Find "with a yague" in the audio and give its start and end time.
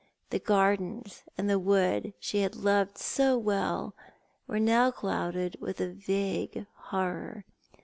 5.61-6.65